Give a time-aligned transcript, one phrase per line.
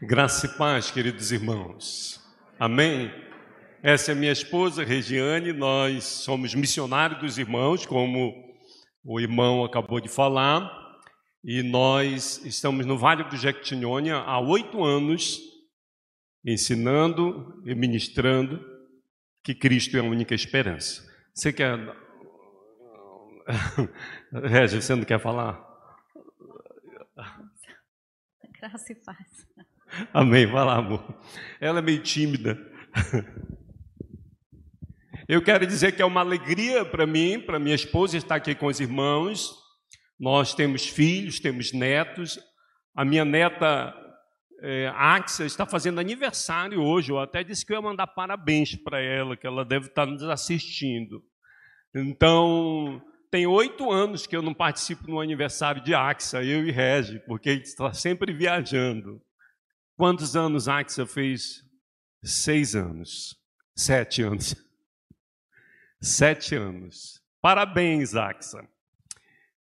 [0.00, 2.22] Graça e paz, queridos irmãos.
[2.56, 3.10] Amém?
[3.82, 5.52] Essa é minha esposa, Regiane.
[5.52, 8.32] Nós somos missionários dos irmãos, como
[9.04, 10.70] o irmão acabou de falar.
[11.42, 15.40] E nós estamos no Vale do Jequitinhonha há oito anos,
[16.46, 18.64] ensinando e ministrando
[19.42, 21.04] que Cristo é a única esperança.
[21.34, 21.76] Você quer.
[24.48, 25.60] Regis, você não quer falar?
[28.60, 29.48] Graça e paz.
[30.12, 31.02] Amém, vai lá, amor.
[31.60, 32.58] Ela é meio tímida.
[35.28, 38.66] Eu quero dizer que é uma alegria para mim, para minha esposa estar aqui com
[38.66, 39.54] os irmãos.
[40.18, 42.38] Nós temos filhos, temos netos.
[42.94, 43.94] A minha neta
[44.62, 44.90] é,
[45.44, 47.12] está fazendo aniversário hoje.
[47.12, 50.22] Eu até disse que eu ia mandar parabéns para ela, que ela deve estar nos
[50.22, 51.22] assistindo.
[51.94, 57.18] Então, tem oito anos que eu não participo no aniversário de Axa, eu e Regi,
[57.26, 59.20] porque a gente está sempre viajando.
[59.98, 61.64] Quantos anos Axa fez?
[62.22, 63.36] Seis anos.
[63.74, 64.54] Sete anos.
[66.00, 67.20] Sete anos.
[67.42, 68.64] Parabéns, Axa.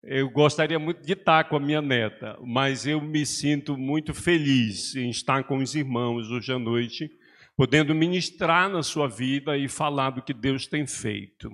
[0.04, 4.96] Eu gostaria muito de estar com a minha neta, mas eu me sinto muito feliz
[4.96, 7.10] em estar com os irmãos hoje à noite,
[7.58, 11.50] podendo ministrar na sua vida e falar do que Deus tem feito.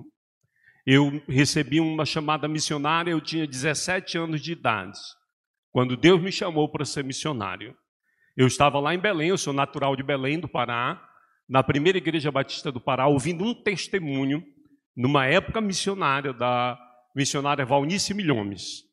[0.86, 5.00] Eu recebi uma chamada missionária, eu tinha 17 anos de idade,
[5.72, 7.74] quando Deus me chamou para ser missionário.
[8.38, 11.04] Eu estava lá em Belém, eu sou natural de Belém, do Pará,
[11.50, 14.46] na primeira igreja batista do Pará, ouvindo um testemunho,
[14.96, 16.78] numa época missionária, da
[17.16, 18.84] missionária Valnice Milhomes.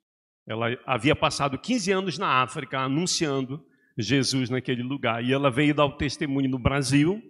[0.46, 3.62] Ela havia passado 15 anos na África anunciando
[3.98, 5.22] Jesus naquele lugar.
[5.22, 7.22] E ela veio dar o testemunho no Brasil.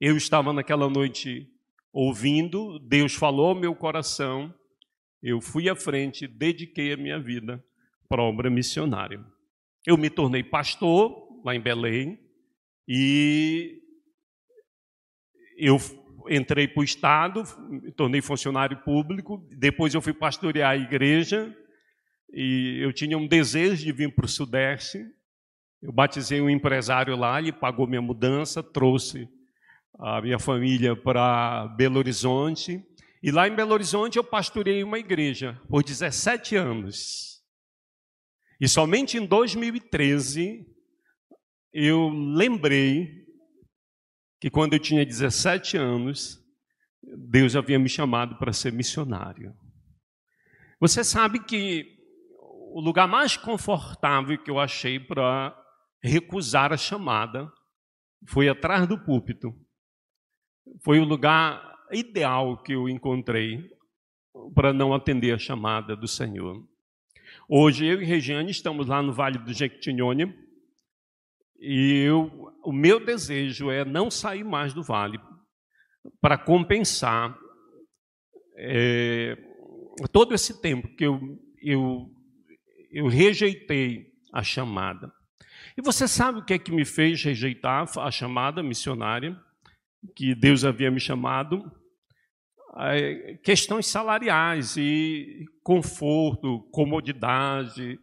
[0.00, 1.46] Eu estava naquela noite
[1.92, 4.52] ouvindo, Deus falou ao meu coração.
[5.22, 7.64] Eu fui à frente, dediquei a minha vida
[8.08, 9.24] para a obra missionária.
[9.86, 12.18] Eu me tornei pastor lá em Belém,
[12.86, 13.80] e
[15.56, 15.78] eu
[16.28, 21.56] entrei para o Estado, me tornei funcionário público, depois eu fui pastorear a igreja,
[22.32, 25.04] e eu tinha um desejo de vir para o Sudeste.
[25.82, 29.28] Eu batizei um empresário lá, ele pagou minha mudança, trouxe
[29.98, 32.82] a minha família para Belo Horizonte.
[33.22, 37.42] E lá em Belo Horizonte eu pastorei uma igreja por 17 anos.
[38.58, 40.71] E somente em 2013
[41.72, 43.26] eu lembrei
[44.40, 46.38] que quando eu tinha 17 anos,
[47.02, 49.54] Deus havia me chamado para ser missionário.
[50.80, 51.96] Você sabe que
[52.72, 55.56] o lugar mais confortável que eu achei para
[56.02, 57.50] recusar a chamada
[58.26, 59.54] foi atrás do púlpito.
[60.84, 63.70] Foi o lugar ideal que eu encontrei
[64.54, 66.66] para não atender a chamada do Senhor.
[67.48, 70.34] Hoje eu e Regiane estamos lá no Vale do Jequitinhonha,
[71.64, 75.20] e eu, o meu desejo é não sair mais do vale
[76.20, 77.38] para compensar
[78.56, 79.38] é,
[80.10, 82.10] todo esse tempo que eu, eu,
[82.90, 85.12] eu rejeitei a chamada.
[85.76, 89.40] E você sabe o que é que me fez rejeitar a chamada missionária,
[90.16, 91.70] que Deus havia me chamado?
[92.76, 98.00] É, questões salariais e conforto, comodidade,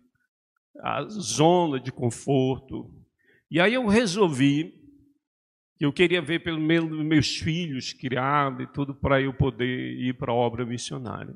[0.82, 2.99] a zona de conforto,
[3.50, 4.80] e aí eu resolvi
[5.78, 10.14] que eu queria ver pelo menos meus filhos criados e tudo para eu poder ir
[10.18, 11.34] para a obra missionária.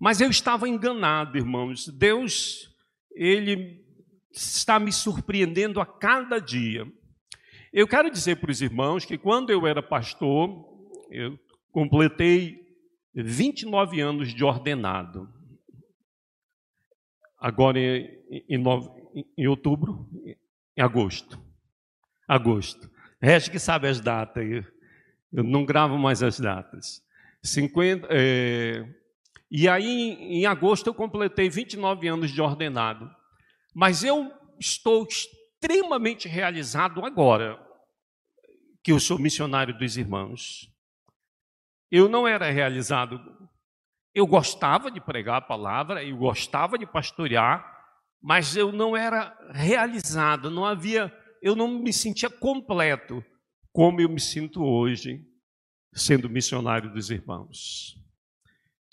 [0.00, 1.88] Mas eu estava enganado, irmãos.
[1.88, 2.72] Deus,
[3.12, 3.84] ele
[4.32, 6.86] está me surpreendendo a cada dia.
[7.72, 10.64] Eu quero dizer para os irmãos que quando eu era pastor,
[11.10, 11.38] eu
[11.72, 12.64] completei
[13.12, 15.28] 29 anos de ordenado.
[17.38, 18.62] Agora, em, em,
[19.36, 20.08] em outubro,
[20.76, 21.42] em agosto.
[22.28, 22.90] Agosto.
[23.20, 24.64] Resta que sabe as datas.
[25.32, 27.02] Eu não gravo mais as datas.
[27.42, 28.84] 50, é...
[29.50, 33.08] E aí, em agosto, eu completei 29 anos de ordenado.
[33.74, 37.58] Mas eu estou extremamente realizado agora
[38.82, 40.70] que eu sou missionário dos irmãos.
[41.90, 43.20] Eu não era realizado.
[44.14, 47.73] Eu gostava de pregar a palavra, eu gostava de pastorear,
[48.24, 53.22] mas eu não era realizado, não havia, eu não me sentia completo
[53.70, 55.20] como eu me sinto hoje,
[55.92, 57.94] sendo missionário dos irmãos.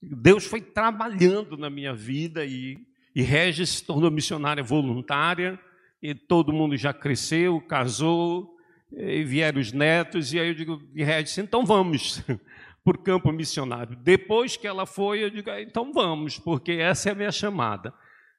[0.03, 2.77] Deus foi trabalhando na minha vida e,
[3.15, 5.57] e Regis se tornou missionária voluntária,
[6.01, 8.53] e todo mundo já cresceu, casou,
[8.91, 12.21] e vieram os netos, e aí eu digo, Regis, então vamos
[12.83, 13.95] por campo missionário.
[13.95, 17.93] Depois que ela foi, eu digo, então vamos, porque essa é a minha chamada.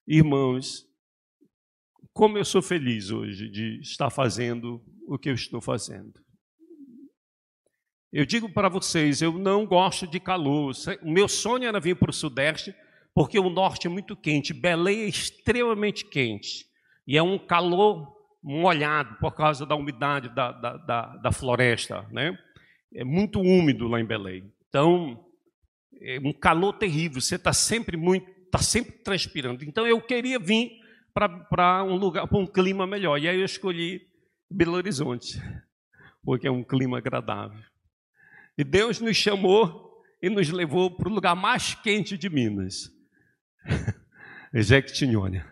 [0.07, 0.85] Irmãos,
[2.13, 6.21] como eu sou feliz hoje de estar fazendo o que eu estou fazendo.
[8.13, 10.73] Eu digo para vocês, eu não gosto de calor.
[11.03, 12.75] O meu sonho era vir para o Sudeste,
[13.15, 14.53] porque o Norte é muito quente.
[14.53, 16.67] Belém é extremamente quente.
[17.07, 18.13] E é um calor
[18.43, 22.07] molhado por causa da umidade da, da, da, da floresta.
[22.11, 22.37] Né?
[22.95, 24.53] É muito úmido lá em Belém.
[24.69, 25.25] Então,
[26.01, 27.21] é um calor terrível.
[27.21, 29.65] Você está sempre muito, está sempre transpirando.
[29.65, 30.79] Então, eu queria vir
[31.15, 33.19] para um lugar, para um clima melhor.
[33.19, 34.07] E aí eu escolhi
[34.51, 35.41] Belo Horizonte,
[36.23, 37.59] porque é um clima agradável.
[38.57, 42.93] E Deus nos chamou e nos levou para o lugar mais quente de Minas,
[44.53, 45.51] Jequitinhonha.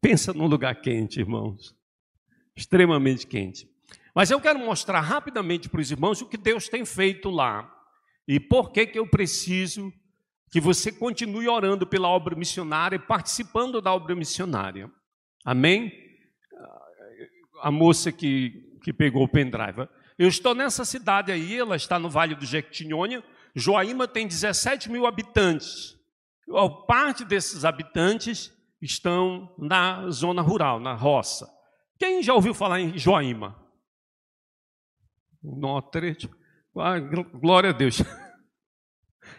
[0.00, 1.76] Pensa num lugar quente, irmãos,
[2.56, 3.70] extremamente quente.
[4.12, 7.72] Mas eu quero mostrar rapidamente para os irmãos o que Deus tem feito lá
[8.26, 9.92] e por que, que eu preciso
[10.50, 14.90] que você continue orando pela obra missionária e participando da obra missionária.
[15.44, 15.92] Amém?
[17.62, 19.88] A moça que, que pegou o pendrive.
[20.18, 23.22] Eu estou nessa cidade aí, ela está no Vale do Jequitinhonha.
[23.54, 25.96] Joaíma tem 17 mil habitantes.
[26.86, 31.50] Parte desses habitantes estão na zona rural, na roça.
[31.98, 33.56] Quem já ouviu falar em Joaíma?
[35.42, 36.16] Notre,
[36.76, 38.02] ah, glória a Deus.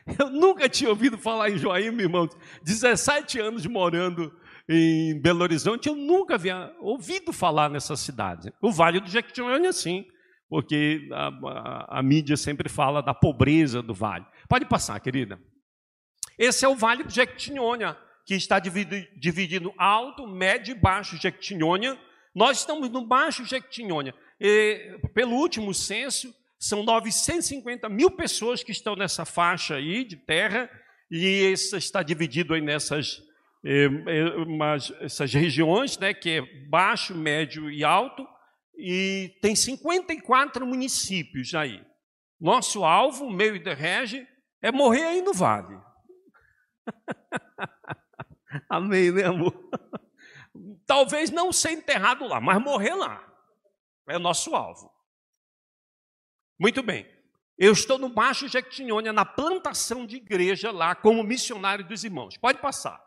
[0.18, 2.30] Eu nunca tinha ouvido falar em Joaíma, irmãos.
[2.64, 4.34] 17 anos morando
[4.70, 8.52] em Belo Horizonte, eu nunca havia ouvido falar nessa cidade.
[8.62, 10.06] O Vale do Jequitinhonha, sim
[10.50, 14.26] porque a, a, a, mídia sempre fala da pobreza do vale.
[14.48, 15.40] Pode passar, querida.
[16.38, 22.00] Esse é o Vale do Jequitinhonha, que está dividido, dividido alto, médio e baixo Jequitinhonha.
[22.34, 24.14] Nós estamos no baixo Jequitinhonha.
[24.40, 30.70] E, pelo último censo, são 950 mil pessoas que estão nessa faixa aí de terra,
[31.10, 33.22] e isso está dividido aí nessas
[33.64, 38.28] eh, eh, essas regiões, né, que é baixo, médio e alto
[38.78, 41.84] e tem 54 municípios aí.
[42.40, 44.28] Nosso alvo, meio de rege,
[44.62, 45.80] é morrer aí no vale.
[48.70, 49.54] Amém, né, amor?
[50.86, 53.24] Talvez não ser enterrado lá, mas morrer lá.
[54.08, 54.92] É nosso alvo.
[56.60, 57.08] Muito bem.
[57.58, 62.38] Eu estou no Baixo Jequitinhonha, na plantação de igreja lá, como missionário dos irmãos.
[62.38, 63.02] Pode passar.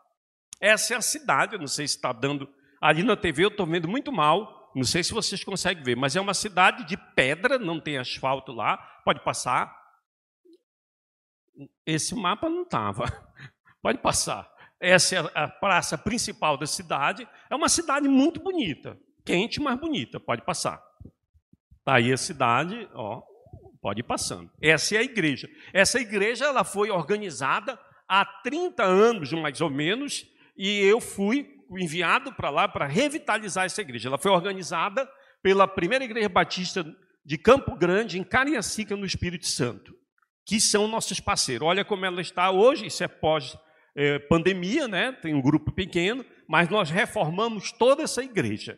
[0.59, 2.47] Essa é a cidade, eu não sei se está dando.
[2.81, 6.15] Ali na TV eu estou vendo muito mal, não sei se vocês conseguem ver, mas
[6.15, 8.77] é uma cidade de pedra, não tem asfalto lá.
[9.05, 9.73] Pode passar.
[11.85, 13.05] Esse mapa não estava.
[13.81, 14.49] Pode passar.
[14.79, 17.27] Essa é a praça principal da cidade.
[17.49, 20.19] É uma cidade muito bonita, quente, mas bonita.
[20.19, 20.81] Pode passar.
[21.79, 23.21] Está aí a cidade, ó,
[23.81, 24.49] pode ir passando.
[24.61, 25.49] Essa é a igreja.
[25.73, 30.25] Essa igreja ela foi organizada há 30 anos, mais ou menos,
[30.55, 34.09] e eu fui enviado para lá para revitalizar essa igreja.
[34.09, 35.09] Ela foi organizada
[35.41, 36.85] pela primeira igreja batista
[37.25, 39.95] de Campo Grande, em Cariacica, no Espírito Santo,
[40.45, 41.67] que são nossos parceiros.
[41.67, 45.11] Olha como ela está hoje, isso é pós-pandemia, né?
[45.13, 48.77] tem um grupo pequeno, mas nós reformamos toda essa igreja.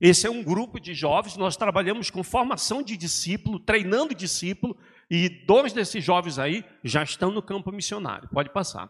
[0.00, 4.76] Esse é um grupo de jovens, nós trabalhamos com formação de discípulo, treinando discípulo,
[5.10, 8.28] e dois desses jovens aí já estão no campo missionário.
[8.28, 8.88] Pode passar.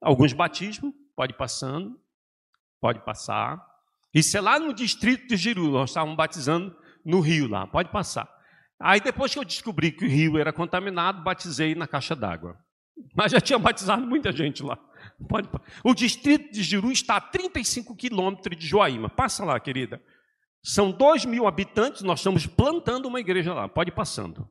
[0.00, 2.00] Alguns batismos, pode passando.
[2.80, 3.60] Pode passar.
[4.14, 8.28] Isso é lá no distrito de Giru, nós estávamos batizando no rio lá, pode passar.
[8.80, 12.58] Aí depois que eu descobri que o rio era contaminado, batizei na caixa d'água.
[13.14, 14.78] Mas já tinha batizado muita gente lá.
[15.28, 15.48] Pode,
[15.84, 19.08] o distrito de Giru está a 35 quilômetros de Joaíma.
[19.08, 20.00] Passa lá, querida.
[20.68, 23.68] São 2 mil habitantes, nós estamos plantando uma igreja lá.
[23.68, 24.48] Pode ir passando.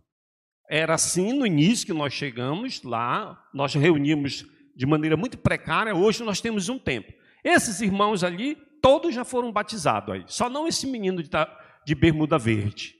[0.70, 6.24] Era assim no início que nós chegamos lá, nós reunimos de maneira muito precária, hoje
[6.24, 7.14] nós temos um templo.
[7.44, 10.24] Esses irmãos ali, todos já foram batizados aí.
[10.26, 11.30] Só não esse menino de,
[11.86, 12.96] de bermuda verde.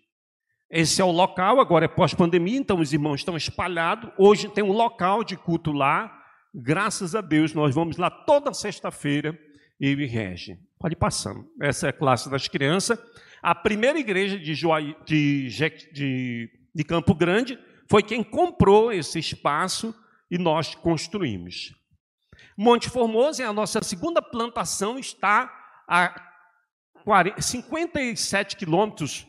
[0.70, 4.12] Esse é o local, agora é pós-pandemia, então os irmãos estão espalhados.
[4.18, 6.12] Hoje tem um local de culto lá.
[6.54, 9.40] Graças a Deus, nós vamos lá toda sexta-feira,
[9.80, 10.60] eu e Regi.
[10.86, 11.52] Pode ir passando.
[11.60, 13.00] Essa é a classe das crianças.
[13.42, 15.50] A primeira igreja de, Joai, de,
[15.92, 17.58] de, de Campo Grande
[17.90, 19.96] foi quem comprou esse espaço
[20.30, 21.74] e nós construímos.
[22.56, 25.52] Monte Formoso é a nossa segunda plantação, está
[25.88, 26.22] a
[27.04, 29.26] 40, 57 quilômetros,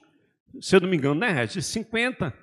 [0.60, 1.64] se eu não me engano, né, Regis?
[1.64, 2.34] 50,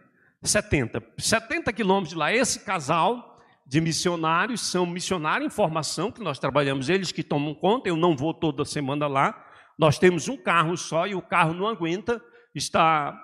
[0.42, 1.04] 70.
[1.20, 2.34] 70 quilômetros de lá.
[2.34, 3.33] Esse casal
[3.66, 8.16] de missionários são missionários em formação, que nós trabalhamos, eles que tomam conta, eu não
[8.16, 9.46] vou toda semana lá.
[9.78, 12.22] Nós temos um carro só e o carro não aguenta,
[12.54, 13.18] está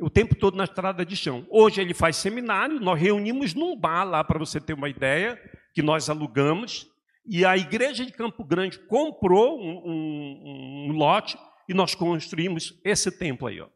[0.00, 1.44] o tempo todo na estrada de chão.
[1.50, 5.40] Hoje ele faz seminário, nós reunimos num bar lá, para você ter uma ideia,
[5.74, 6.86] que nós alugamos,
[7.26, 11.36] e a igreja de Campo Grande comprou um, um, um lote
[11.68, 13.60] e nós construímos esse templo aí.
[13.60, 13.68] Ó.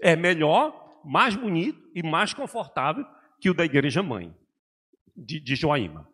[0.00, 3.04] É melhor, mais bonito e mais confortável
[3.40, 4.34] que o da igreja mãe
[5.24, 6.08] de, de Joaíma.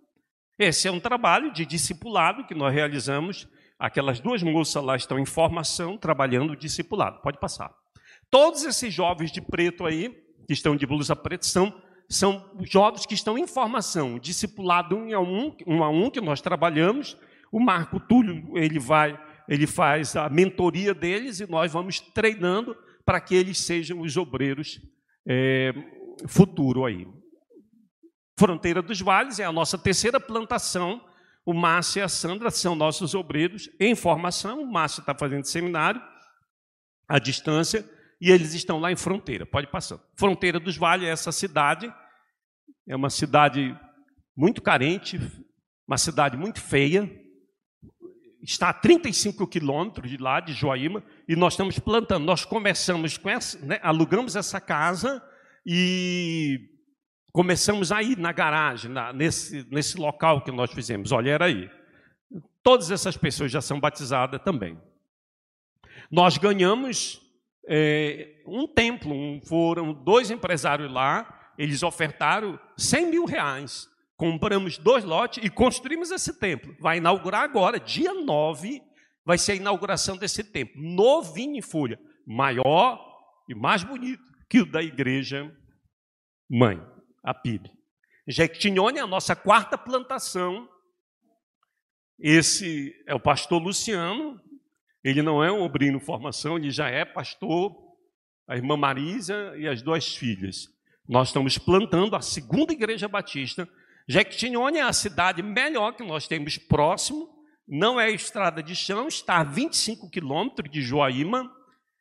[0.58, 3.48] Esse é um trabalho de discipulado que nós realizamos.
[3.78, 7.20] Aquelas duas moças lá estão em formação, trabalhando discipulado.
[7.20, 7.72] Pode passar.
[8.30, 10.10] Todos esses jovens de preto aí,
[10.46, 11.74] que estão de blusa preta, são,
[12.08, 16.40] são jovens que estão em formação, discipulado um a um, um a um, que nós
[16.40, 17.16] trabalhamos.
[17.50, 19.18] O Marco Túlio, ele vai,
[19.48, 24.80] ele faz a mentoria deles e nós vamos treinando para que eles sejam os obreiros
[25.26, 25.72] é,
[26.26, 27.06] futuro aí.
[28.36, 31.04] Fronteira dos Vales é a nossa terceira plantação.
[31.46, 34.62] O Márcio e a Sandra são nossos obreiros em formação.
[34.62, 36.02] O Márcio está fazendo seminário
[37.08, 37.88] à distância
[38.20, 39.46] e eles estão lá em Fronteira.
[39.46, 39.98] Pode passar.
[40.16, 41.92] Fronteira dos Vales é essa cidade.
[42.88, 43.78] É uma cidade
[44.36, 45.20] muito carente,
[45.86, 47.08] uma cidade muito feia.
[48.42, 52.24] Está a 35 quilômetros de lá, de Joaíma, e nós estamos plantando.
[52.24, 55.22] Nós começamos com essa, né, alugamos essa casa
[55.64, 56.73] e
[57.34, 61.10] Começamos aí na garagem, na, nesse, nesse local que nós fizemos.
[61.10, 61.68] Olha, era aí.
[62.62, 64.80] Todas essas pessoas já são batizadas também.
[66.08, 67.20] Nós ganhamos
[67.66, 73.88] é, um templo, um, foram dois empresários lá, eles ofertaram 100 mil reais.
[74.16, 76.76] Compramos dois lotes e construímos esse templo.
[76.78, 78.80] Vai inaugurar agora, dia 9,
[79.26, 80.80] vai ser a inauguração desse templo.
[80.80, 83.04] Novinho em folha, maior
[83.48, 85.52] e mais bonito que o da igreja
[86.48, 86.93] mãe
[87.24, 87.72] a PIB.
[88.28, 90.68] Jequitinhonha é a nossa quarta plantação.
[92.18, 94.40] Esse é o pastor Luciano.
[95.02, 97.74] Ele não é um obrino formação, ele já é pastor.
[98.46, 100.68] A irmã Marisa e as duas filhas.
[101.08, 103.68] Nós estamos plantando a segunda igreja batista.
[104.06, 107.30] Jequitinhonha é a cidade melhor que nós temos próximo.
[107.66, 111.50] Não é estrada de chão, está a 25 quilômetros de Joaíma.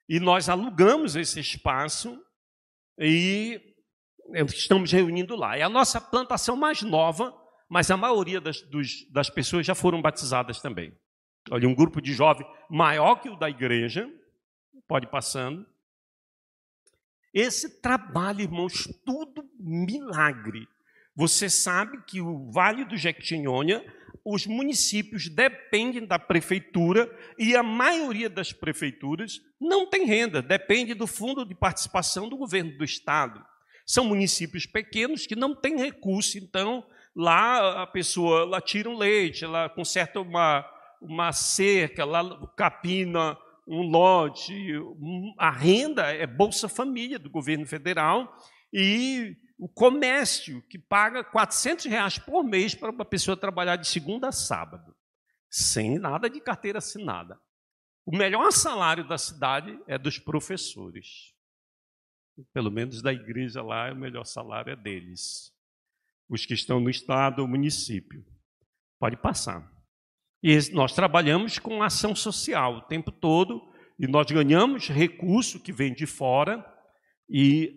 [0.07, 2.21] E nós alugamos esse espaço
[2.99, 3.72] e
[4.47, 5.57] estamos reunindo lá.
[5.57, 7.33] É a nossa plantação mais nova,
[7.69, 10.97] mas a maioria das, dos, das pessoas já foram batizadas também.
[11.51, 14.09] Olha, um grupo de jovens maior que o da igreja,
[14.87, 15.65] pode passando.
[17.33, 20.67] Esse trabalho, irmãos, tudo milagre.
[21.15, 23.83] Você sabe que o Vale do Jequitinhonha,
[24.25, 31.05] os municípios dependem da prefeitura e a maioria das prefeituras não tem renda, depende do
[31.05, 33.43] fundo de participação do governo do estado.
[33.85, 36.85] São municípios pequenos que não têm recurso, então
[37.15, 40.65] lá a pessoa lá tira um leite, ela conserta uma,
[41.01, 43.37] uma cerca, lá capina
[43.67, 44.53] um lote,
[45.37, 48.37] a renda é Bolsa Família do governo federal
[48.71, 54.27] e o comércio que paga 400 reais por mês para uma pessoa trabalhar de segunda
[54.27, 54.93] a sábado,
[55.49, 57.39] sem nada de carteira assinada.
[58.05, 61.33] O melhor salário da cidade é dos professores.
[62.53, 65.51] Pelo menos da igreja lá, o melhor salário é deles.
[66.29, 68.25] Os que estão no estado ou município.
[68.99, 69.71] Pode passar.
[70.41, 73.61] E nós trabalhamos com ação social o tempo todo,
[73.99, 76.65] e nós ganhamos recurso que vem de fora
[77.29, 77.75] e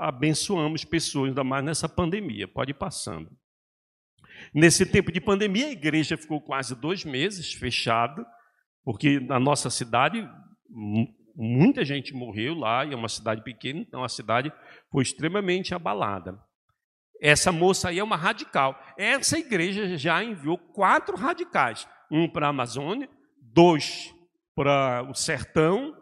[0.00, 2.46] abençoamos pessoas, ainda mais nessa pandemia.
[2.46, 3.30] Pode ir passando.
[4.54, 8.24] Nesse tempo de pandemia, a igreja ficou quase dois meses fechada,
[8.84, 10.26] porque na nossa cidade
[11.36, 14.50] muita gente morreu lá, e é uma cidade pequena, então a cidade
[14.90, 16.40] foi extremamente abalada.
[17.20, 18.78] Essa moça aí é uma radical.
[18.96, 23.08] Essa igreja já enviou quatro radicais: um para a Amazônia,
[23.40, 24.14] dois
[24.54, 25.94] para o sertão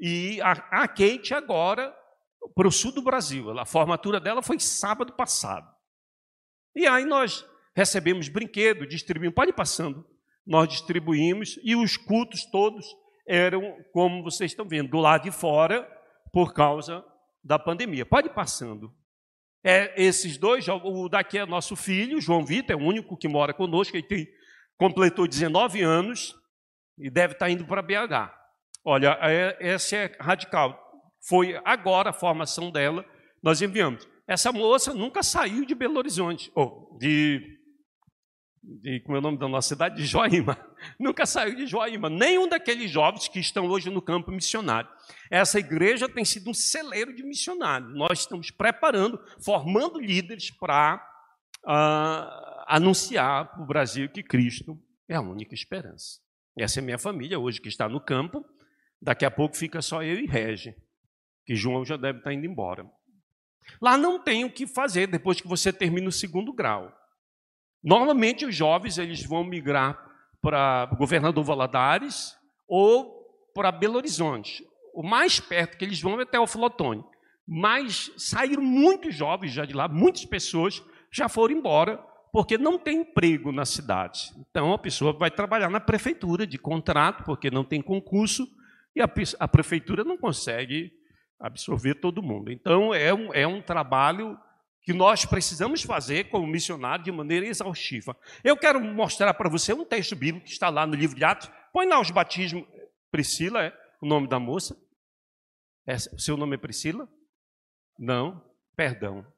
[0.00, 0.52] e a,
[0.82, 0.88] a
[1.36, 1.94] agora
[2.54, 3.58] para o sul do Brasil.
[3.58, 5.68] A formatura dela foi sábado passado.
[6.74, 10.06] E aí nós recebemos brinquedo, distribuímos, pode ir passando.
[10.46, 12.86] Nós distribuímos e os cultos todos
[13.28, 15.86] eram, como vocês estão vendo, do lado de fora,
[16.32, 17.04] por causa
[17.44, 18.06] da pandemia.
[18.06, 18.92] Pode ir passando.
[19.62, 23.52] É, esses dois, o daqui é nosso filho, João Vitor, é o único que mora
[23.52, 24.28] conosco, ele tem,
[24.78, 26.34] completou 19 anos
[26.96, 28.32] e deve estar indo para BH.
[28.84, 30.78] Olha, é, essa é radical.
[31.20, 33.04] Foi agora a formação dela,
[33.42, 34.08] nós enviamos.
[34.26, 37.57] Essa moça nunca saiu de Belo Horizonte, ou de
[38.68, 39.96] de, como é o nome da nossa cidade?
[39.96, 40.58] De Joaíma.
[41.00, 42.10] Nunca saiu de Joaíma.
[42.10, 44.88] Nenhum daqueles jovens que estão hoje no campo missionário.
[45.30, 47.94] Essa igreja tem sido um celeiro de missionários.
[47.94, 50.96] Nós estamos preparando, formando líderes para
[51.64, 56.20] uh, anunciar para o Brasil que Cristo é a única esperança.
[56.58, 58.44] Essa é minha família hoje que está no campo.
[59.00, 60.74] Daqui a pouco fica só eu e Regi,
[61.46, 62.84] que João já deve estar indo embora.
[63.80, 66.92] Lá não tem o que fazer depois que você termina o segundo grau.
[67.82, 69.98] Normalmente os jovens eles vão migrar
[70.40, 73.18] para Governador Valadares ou
[73.54, 74.64] para Belo Horizonte.
[74.94, 77.04] O mais perto que eles vão é até o Flotone.
[77.46, 81.98] Mas saíram muitos jovens já de lá, muitas pessoas já foram embora
[82.32, 84.30] porque não tem emprego na cidade.
[84.38, 88.46] Então a pessoa vai trabalhar na prefeitura de contrato, porque não tem concurso,
[88.94, 89.08] e a,
[89.40, 90.92] a prefeitura não consegue
[91.40, 92.50] absorver todo mundo.
[92.50, 94.38] Então é um, é um trabalho
[94.88, 98.16] que nós precisamos fazer como missionário de maneira exaustiva.
[98.42, 101.50] Eu quero mostrar para você um texto bíblico que está lá no livro de Atos.
[101.74, 102.66] Põe lá os batismos.
[103.10, 104.74] Priscila é o nome da moça.
[105.86, 107.06] É, seu nome é Priscila?
[107.98, 108.42] Não,
[108.74, 109.30] perdão.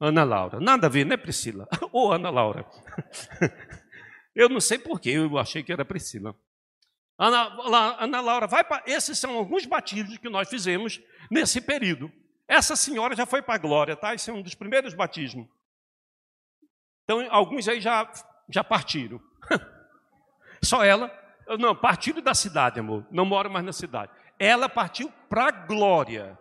[0.00, 0.58] Ana Laura.
[0.58, 1.68] Nada a ver, né, Priscila?
[1.92, 2.64] Ou Ana Laura.
[4.34, 6.34] Eu não sei porquê, eu achei que era Priscila.
[7.18, 7.56] Ana,
[8.00, 8.82] Ana Laura, vai para.
[8.84, 11.00] Esses são alguns batismos que nós fizemos
[11.30, 12.10] nesse período.
[12.48, 14.14] Essa senhora já foi para a glória, tá?
[14.14, 15.48] Esse é um dos primeiros batismos.
[17.04, 18.10] Então, alguns aí já,
[18.48, 19.20] já partiram.
[20.62, 21.12] Só ela.
[21.58, 23.06] Não, partiram da cidade, amor.
[23.10, 24.10] Não mora mais na cidade.
[24.38, 26.38] Ela partiu para a glória.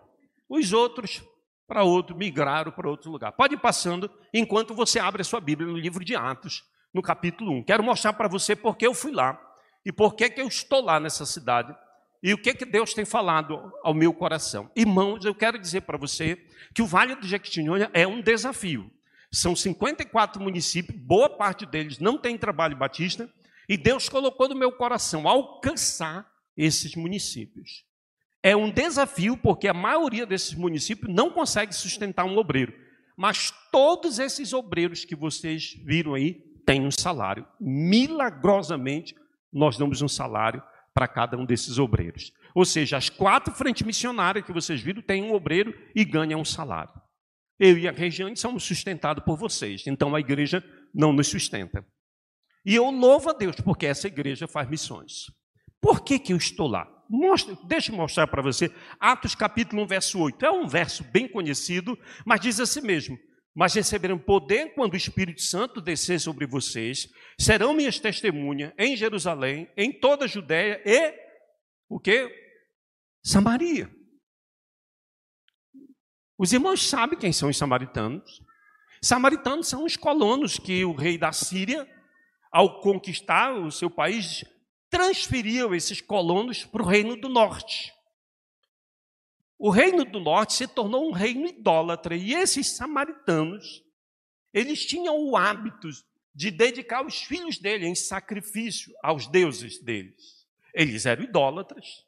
[0.50, 1.24] Os outros
[1.68, 3.32] para outro, migraram para outro lugar.
[3.32, 7.52] Pode ir passando enquanto você abre a sua Bíblia no livro de Atos, no capítulo
[7.52, 7.64] 1.
[7.64, 9.40] Quero mostrar para você porque eu fui lá
[9.86, 11.76] e por que eu estou lá nessa cidade
[12.24, 14.72] e o que, que Deus tem falado ao meu coração.
[14.74, 16.38] Irmãos, eu quero dizer para você
[16.74, 18.90] que o Vale do Jequitinhonha é um desafio.
[19.30, 23.30] São 54 municípios, boa parte deles não tem trabalho batista,
[23.68, 26.26] e Deus colocou no meu coração alcançar
[26.56, 27.84] esses municípios.
[28.42, 32.74] É um desafio porque a maioria desses municípios não consegue sustentar um obreiro.
[33.18, 37.46] Mas todos esses obreiros que vocês viram aí têm um salário.
[37.60, 39.14] Milagrosamente,
[39.52, 40.64] nós damos um salário
[40.94, 42.32] para cada um desses obreiros.
[42.54, 46.46] Ou seja, as quatro frentes missionárias que vocês viram têm um obreiro e ganham um
[46.46, 46.94] salário.
[47.60, 51.86] Eu e a Regiane somos sustentados por vocês, então a igreja não nos sustenta.
[52.66, 55.26] E eu louvo a Deus porque essa igreja faz missões.
[55.82, 56.88] Por que, que eu estou lá?
[57.10, 58.72] Mostra, deixa eu mostrar para você.
[59.00, 60.46] Atos capítulo 1, verso 8.
[60.46, 63.18] É um verso bem conhecido, mas diz assim mesmo:
[63.56, 67.08] mas receberão poder quando o Espírito Santo descer sobre vocês,
[67.40, 71.14] serão minhas testemunhas em Jerusalém, em toda a Judéia e
[71.88, 72.30] o que?
[73.24, 73.94] Samaria.
[76.38, 78.42] Os irmãos sabem quem são os samaritanos.
[79.02, 81.88] Samaritanos são os colonos que o rei da Síria,
[82.52, 84.44] ao conquistar o seu país,
[84.90, 87.94] transferiu esses colonos para o reino do norte.
[89.66, 93.82] O reino do norte se tornou um reino idólatra e esses samaritanos,
[94.54, 95.88] eles tinham o hábito
[96.36, 100.46] de dedicar os filhos dele em sacrifício aos deuses deles.
[100.74, 102.06] Eles eram idólatras,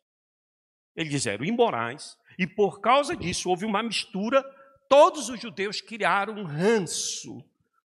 [0.97, 4.43] eles eram imorais, e por causa disso houve uma mistura.
[4.89, 7.41] Todos os judeus criaram um ranço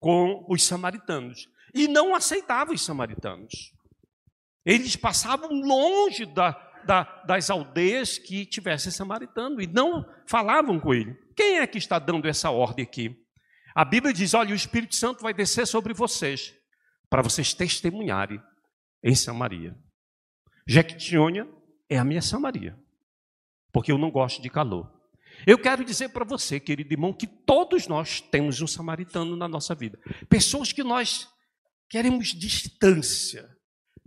[0.02, 3.74] com os samaritanos e não aceitavam os samaritanos.
[4.66, 6.52] Eles passavam longe da,
[6.86, 11.16] da, das aldeias que tivessem samaritano e não falavam com ele.
[11.36, 13.16] Quem é que está dando essa ordem aqui?
[13.76, 16.54] A Bíblia diz: olha, o Espírito Santo vai descer sobre vocês,
[17.10, 18.42] para vocês testemunharem
[19.04, 19.76] em Samaria.
[20.68, 21.48] Jequitinhonha
[21.90, 22.78] é a minha Samaria,
[23.72, 24.94] porque eu não gosto de calor.
[25.46, 29.76] Eu quero dizer para você, querido irmão, que todos nós temos um samaritano na nossa
[29.76, 30.00] vida.
[30.30, 31.28] Pessoas que nós
[31.90, 33.46] queremos distância,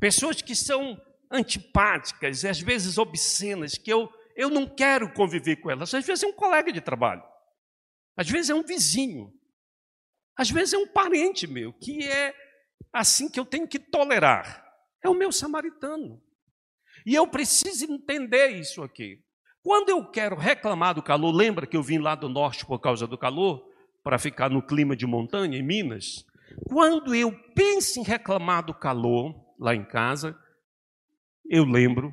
[0.00, 0.98] pessoas que são
[1.30, 5.92] antipáticas, às vezes obscenas, que eu, eu não quero conviver com elas.
[5.94, 7.22] Às vezes é um colega de trabalho,
[8.16, 9.32] às vezes é um vizinho,
[10.36, 12.34] às vezes é um parente meu, que é
[12.92, 14.64] assim que eu tenho que tolerar.
[15.02, 16.20] É o meu samaritano.
[17.06, 19.22] E eu preciso entender isso aqui.
[19.62, 23.06] Quando eu quero reclamar do calor, lembra que eu vim lá do norte por causa
[23.06, 23.64] do calor,
[24.02, 26.24] para ficar no clima de montanha, em Minas?
[26.68, 30.38] Quando eu penso em reclamar do calor lá em casa,
[31.48, 32.12] eu lembro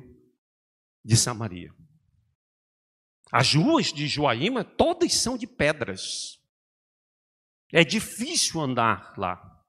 [1.04, 1.70] de Samaria.
[3.30, 6.40] As ruas de Joaíma todas são de pedras.
[7.72, 9.64] É difícil andar lá.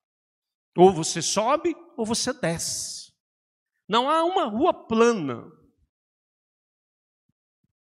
[0.75, 3.12] Ou você sobe ou você desce.
[3.89, 5.51] Não há uma rua plana.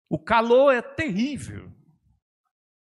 [0.10, 1.72] O calor é terrível.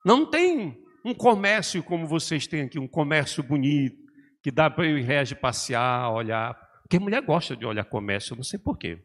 [0.05, 4.03] Não tem um comércio como vocês têm aqui, um comércio bonito,
[4.43, 6.57] que dá para eu de passear, olhar.
[6.83, 9.03] Porque mulher gosta de olhar comércio, não sei porquê.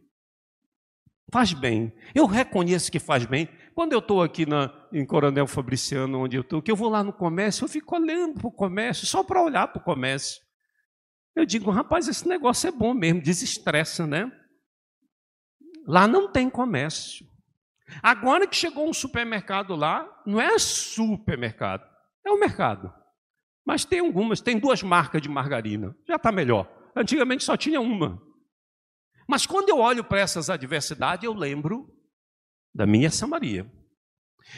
[1.31, 1.93] Faz bem.
[2.15, 3.49] Eu reconheço que faz bem.
[3.75, 7.03] Quando eu estou aqui na, em Coronel Fabriciano, onde eu estou, que eu vou lá
[7.03, 10.41] no comércio, eu fico olhando para o comércio, só para olhar para o comércio.
[11.35, 14.31] Eu digo, rapaz, esse negócio é bom mesmo, desestressa, né?
[15.85, 17.27] Lá não tem comércio.
[18.01, 21.87] Agora que chegou um supermercado lá, não é supermercado,
[22.25, 22.93] é o mercado.
[23.65, 25.95] Mas tem algumas, tem duas marcas de margarina.
[26.07, 26.76] Já está melhor.
[26.97, 28.21] Antigamente só tinha uma.
[29.27, 31.93] Mas quando eu olho para essas adversidades, eu lembro
[32.73, 33.69] da minha Samaria.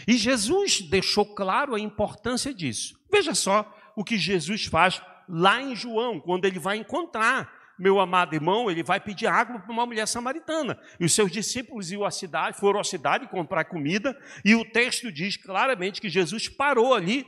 [0.07, 2.95] E Jesus deixou claro a importância disso.
[3.11, 8.35] Veja só o que Jesus faz lá em João, quando ele vai encontrar meu amado
[8.35, 10.77] irmão, ele vai pedir água para uma mulher samaritana.
[10.99, 15.11] E os seus discípulos iam à cidade, foram à cidade comprar comida, e o texto
[15.11, 17.25] diz claramente que Jesus parou ali.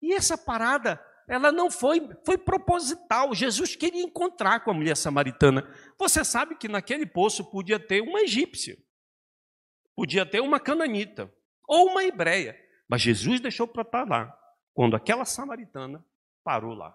[0.00, 1.00] E essa parada,
[1.32, 3.34] ela não foi, foi proposital.
[3.34, 5.66] Jesus queria encontrar com a mulher samaritana.
[5.98, 8.76] Você sabe que naquele poço podia ter uma egípcia,
[9.96, 11.32] podia ter uma cananita,
[11.66, 12.54] ou uma hebreia.
[12.86, 14.38] Mas Jesus deixou para estar lá,
[14.74, 16.04] quando aquela samaritana
[16.44, 16.94] parou lá.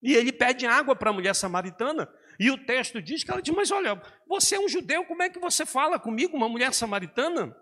[0.00, 2.08] E ele pede água para a mulher samaritana.
[2.38, 5.28] E o texto diz que ela diz: Mas olha, você é um judeu, como é
[5.28, 7.56] que você fala comigo, uma mulher samaritana?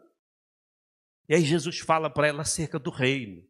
[1.27, 3.43] E aí Jesus fala para ela acerca do reino.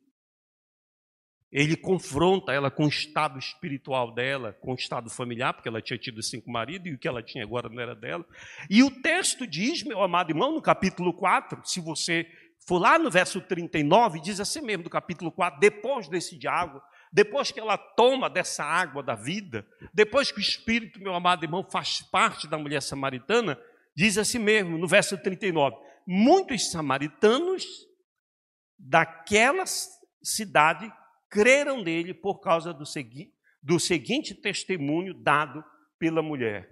[1.54, 5.96] Ele confronta ela com o estado espiritual dela, com o estado familiar, porque ela tinha
[5.96, 8.26] tido cinco maridos e o que ela tinha agora não era dela.
[8.68, 12.26] E o texto diz, meu amado irmão, no capítulo 4, se você
[12.66, 17.52] for lá no verso 39, diz assim mesmo, do capítulo 4, depois desse diálogo, depois
[17.52, 22.02] que ela toma dessa água da vida, depois que o Espírito, meu amado irmão, faz
[22.02, 23.56] parte da mulher samaritana,
[23.96, 27.64] diz assim mesmo, no verso 39, muitos samaritanos
[28.76, 29.64] daquela
[30.20, 30.92] cidade
[31.34, 35.64] creram nele por causa do, segui do seguinte testemunho dado
[35.98, 36.70] pela mulher.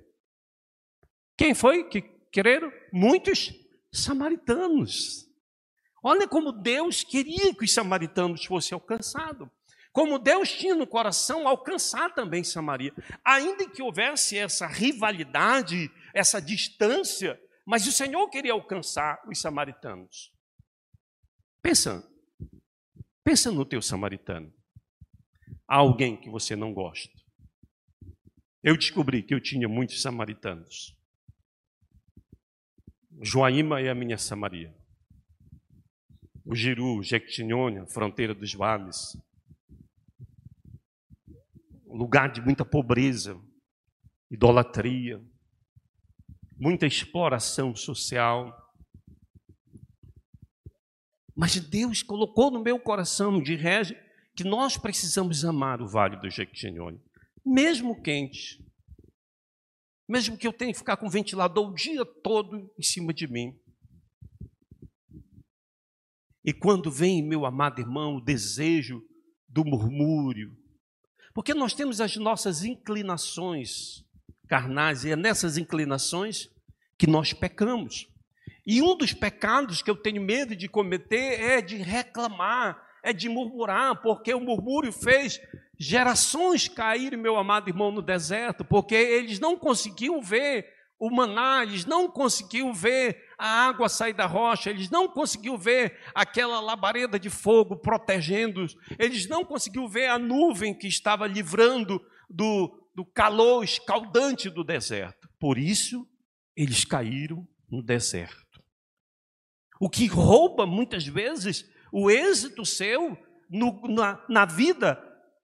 [1.37, 2.73] Quem foi que creram?
[2.93, 3.53] Muitos
[3.91, 5.29] samaritanos.
[6.01, 9.49] Olha como Deus queria que os samaritanos fossem alcançados.
[9.93, 12.95] Como Deus tinha no coração alcançar também Samaria.
[13.25, 20.33] Ainda que houvesse essa rivalidade, essa distância, mas o Senhor queria alcançar os samaritanos.
[21.61, 22.09] Pensa,
[23.25, 24.53] pensa no teu samaritano.
[25.67, 27.13] Há alguém que você não gosta.
[28.63, 30.97] Eu descobri que eu tinha muitos samaritanos.
[33.21, 34.75] Joaíma é a minha Samaria.
[36.45, 39.17] O Giru, Jequitinhonha, fronteira dos vales,
[41.87, 43.41] lugar de muita pobreza,
[44.31, 45.23] idolatria,
[46.57, 48.62] muita exploração social.
[51.35, 53.97] Mas Deus colocou no meu coração de rege
[54.35, 57.01] que nós precisamos amar o Vale do Jequitinhonha,
[57.45, 58.65] mesmo quente,
[60.09, 63.27] mesmo que eu tenha que ficar com o ventilador o dia todo em cima de
[63.27, 63.59] mim.
[66.45, 69.03] E quando vem, meu amado irmão, o desejo
[69.49, 70.57] do murmúrio,
[71.35, 74.05] porque nós temos as nossas inclinações
[74.49, 76.49] carnais, e é nessas inclinações
[76.99, 78.12] que nós pecamos.
[78.67, 83.29] E um dos pecados que eu tenho medo de cometer é de reclamar, é de
[83.29, 85.41] murmurar, porque o murmúrio fez
[85.79, 91.85] gerações caírem, meu amado irmão, no deserto, porque eles não conseguiam ver o maná, eles
[91.85, 97.29] não conseguiam ver a água sair da rocha, eles não conseguiam ver aquela labareda de
[97.29, 104.49] fogo protegendo-os, eles não conseguiam ver a nuvem que estava livrando do, do calor escaldante
[104.49, 105.29] do deserto.
[105.41, 106.07] Por isso,
[106.57, 108.52] eles caíram no deserto.
[109.83, 113.19] O que rouba muitas vezes o êxito seu
[113.51, 114.97] no, na, na vida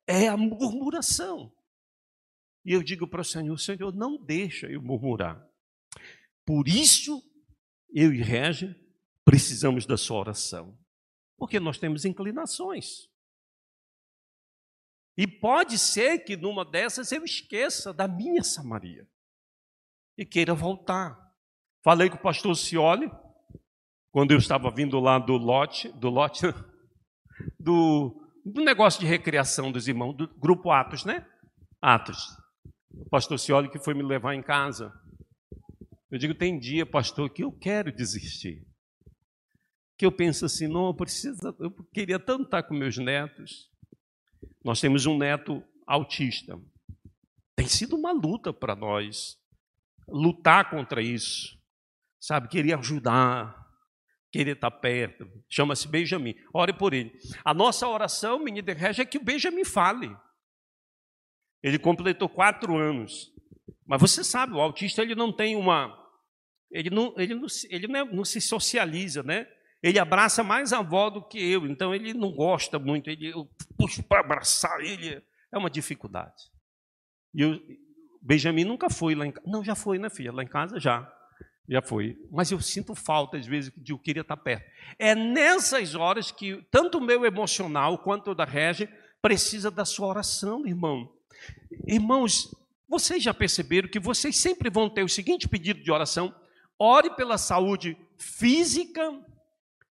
[0.07, 1.53] é a murmuração.
[2.65, 5.45] E eu digo para o Senhor: Senhor, não deixa eu murmurar.
[6.47, 7.21] Por isso
[7.93, 8.77] eu e Regi
[9.25, 10.79] precisamos da sua oração,
[11.37, 13.11] porque nós temos inclinações.
[15.17, 19.05] E pode ser que numa dessas eu esqueça da minha Samaria
[20.17, 21.35] e queira voltar.
[21.83, 23.11] Falei com o pastor Cioli,
[24.19, 26.41] quando eu estava vindo lá do lote, do lote,
[27.57, 31.25] do, do negócio de recreação dos irmãos, do grupo Atos, né?
[31.81, 32.37] Atos.
[32.93, 34.93] O pastor Cioli que foi me levar em casa.
[36.11, 38.67] Eu digo, tem dia, pastor, que eu quero desistir.
[39.97, 43.71] Que eu penso assim, não, eu preciso, eu queria tanto estar com meus netos.
[44.65, 46.61] Nós temos um neto autista.
[47.55, 49.39] Tem sido uma luta para nós
[50.09, 51.57] lutar contra isso.
[52.19, 53.58] Sabe, queria ajudar,
[54.31, 55.27] querer estar perto.
[55.49, 56.35] Chama-se Benjamin.
[56.53, 57.13] Ore por ele.
[57.45, 60.15] A nossa oração, menina de Regia, é que o Benjamin fale.
[61.63, 63.33] Ele completou quatro anos.
[63.87, 65.97] Mas você sabe, o autista ele não tem uma.
[66.71, 69.47] Ele não, ele não, ele não, é, não se socializa, né?
[69.83, 73.09] Ele abraça mais a avó do que eu, então ele não gosta muito.
[73.09, 76.35] Ele, eu puxo para abraçar ele, é uma dificuldade.
[77.33, 77.61] E o
[78.21, 79.49] Benjamin nunca foi lá em casa.
[79.49, 80.33] Não, já foi, né, filha?
[80.33, 81.11] Lá em casa já.
[81.69, 82.17] Já foi.
[82.31, 84.65] Mas eu sinto falta, às vezes, de eu queria estar perto.
[84.99, 88.89] É nessas horas que tanto o meu emocional quanto o da Regi
[89.21, 91.13] precisa da sua oração, irmão.
[91.87, 92.55] Irmãos,
[92.89, 96.35] vocês já perceberam que vocês sempre vão ter o seguinte pedido de oração:
[96.79, 99.13] ore pela saúde física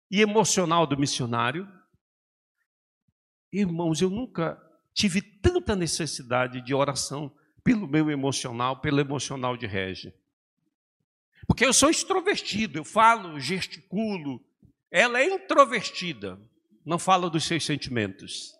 [0.08, 1.68] e emocional do missionário.
[3.52, 4.60] Irmãos, eu nunca
[4.92, 7.32] tive tanta necessidade de oração
[7.64, 10.14] pelo meu emocional, pelo emocional de Regi.
[11.46, 14.44] Porque eu sou extrovertido, eu falo, gesticulo.
[14.90, 16.40] Ela é introvertida,
[16.84, 18.52] não fala dos seus sentimentos.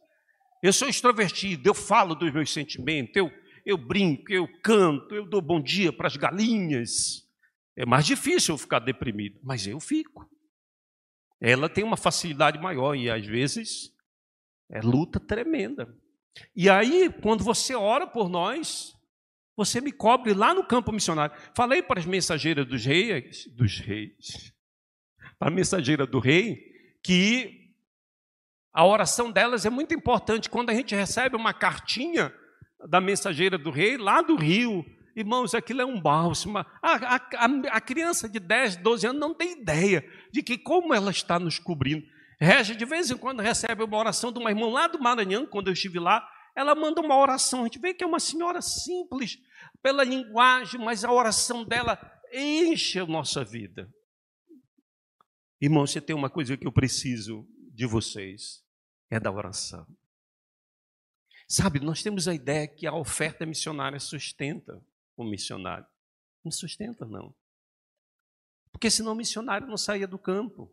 [0.63, 3.31] Eu sou extrovertido, eu falo dos meus sentimentos, eu,
[3.65, 7.23] eu brinco, eu canto, eu dou bom dia para as galinhas.
[7.77, 10.29] É mais difícil eu ficar deprimido, mas eu fico.
[11.41, 13.93] Ela tem uma facilidade maior e às vezes
[14.71, 15.95] é luta tremenda.
[16.57, 18.94] E aí, quando você ora por nós,
[19.57, 21.37] você me cobre lá no campo missionário.
[21.57, 24.53] Falei para as mensageiras dos reis, dos reis,
[25.39, 26.59] para a mensageira do rei,
[27.03, 27.65] que
[28.73, 30.51] a oração delas é muito importante.
[30.51, 32.35] Quando a gente recebe uma cartinha
[32.89, 34.85] da mensageira do rei, lá do Rio,
[35.17, 36.59] irmãos, aquilo é um bálsamo.
[36.59, 37.15] A, a,
[37.71, 41.59] a, criança de 10, 12 anos não tem ideia de que como ela está nos
[41.59, 42.05] cobrindo.
[42.41, 45.69] Rege, de vez em quando, recebe uma oração de uma irmã lá do Maranhão, quando
[45.69, 47.61] eu estive lá, ela manda uma oração.
[47.61, 49.39] A gente vê que é uma senhora simples
[49.83, 51.99] pela linguagem, mas a oração dela
[52.33, 53.93] enche a nossa vida.
[55.61, 58.65] Irmão, você tem uma coisa que eu preciso de vocês
[59.11, 59.87] é da oração.
[61.47, 64.83] Sabe, nós temos a ideia que a oferta missionária sustenta
[65.17, 65.87] o missionário.
[66.43, 67.35] Não sustenta, não.
[68.73, 70.71] Porque senão o missionário não saía do campo.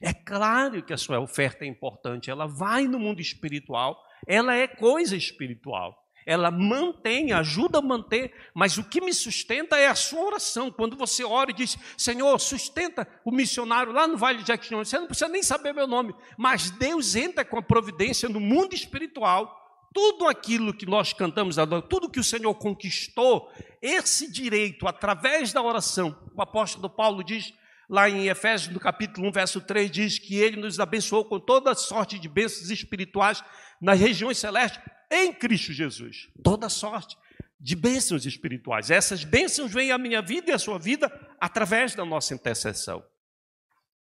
[0.00, 4.66] É claro que a sua oferta é importante, ela vai no mundo espiritual, ela é
[4.66, 10.26] coisa espiritual ela mantém, ajuda a manter, mas o que me sustenta é a sua
[10.26, 10.70] oração.
[10.70, 14.98] Quando você ora e diz, Senhor, sustenta o missionário lá no Vale de Jequitinhonha, você
[14.98, 19.56] não precisa nem saber meu nome, mas Deus entra com a providência no mundo espiritual.
[19.94, 21.56] Tudo aquilo que nós cantamos,
[21.88, 23.50] tudo que o Senhor conquistou,
[23.80, 27.54] esse direito através da oração, o apóstolo Paulo diz
[27.88, 31.74] lá em Efésios, no capítulo 1, verso 3, diz que ele nos abençoou com toda
[31.74, 33.42] sorte de bênçãos espirituais
[33.80, 36.28] nas regiões celestes em Cristo Jesus.
[36.42, 37.16] Toda sorte
[37.58, 38.90] de bênçãos espirituais.
[38.90, 43.02] Essas bênçãos vêm à minha vida e à sua vida através da nossa intercessão.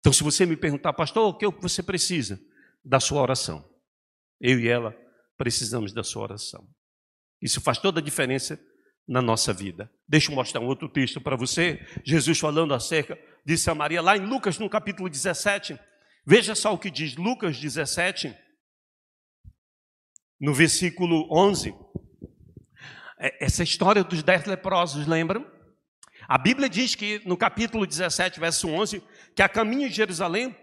[0.01, 2.41] Então, se você me perguntar, pastor, o que você precisa?
[2.85, 3.69] Da sua oração.
[4.41, 4.97] Eu e ela
[5.37, 6.67] precisamos da sua oração.
[7.41, 8.59] Isso faz toda a diferença
[9.07, 9.91] na nossa vida.
[10.09, 11.85] Deixa eu mostrar um outro texto para você.
[12.05, 15.79] Jesus falando acerca de Samaria, lá em Lucas, no capítulo 17.
[16.26, 18.37] Veja só o que diz Lucas 17
[20.40, 21.74] no versículo 11.
[23.18, 25.46] É, essa história dos dez leprosos, lembram?
[26.26, 29.03] A Bíblia diz que no capítulo 17, verso 11,
[29.35, 30.57] que a caminho de Jerusalém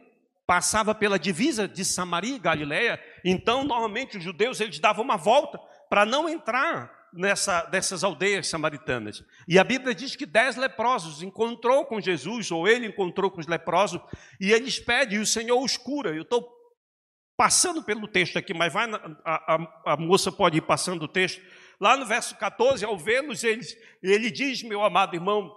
[0.47, 2.99] passava pela divisa de Samaria e Galiléia.
[3.23, 5.59] Então, normalmente os judeus eles davam uma volta
[5.89, 9.23] para não entrar nessa dessas aldeias samaritanas.
[9.47, 13.47] E a Bíblia diz que dez leprosos encontrou com Jesus, ou ele encontrou com os
[13.47, 14.01] leprosos,
[14.39, 16.15] e eles pedem, e o Senhor os cura.
[16.15, 16.47] Eu estou
[17.37, 21.41] passando pelo texto aqui, mas vai, a, a, a, moça pode ir passando o texto.
[21.79, 23.61] Lá no verso 14, ao vê-los, ele,
[24.01, 25.53] ele diz, meu amado irmão,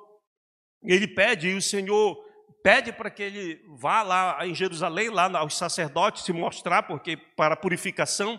[0.84, 2.16] ele pede, e o Senhor
[2.62, 7.56] pede para que ele vá lá em Jerusalém, lá aos sacerdotes, se mostrar, porque para
[7.56, 8.38] purificação.